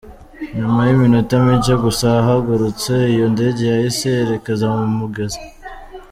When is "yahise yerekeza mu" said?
3.71-4.87